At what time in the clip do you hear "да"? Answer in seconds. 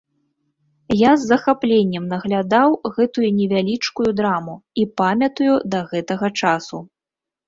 5.75-5.83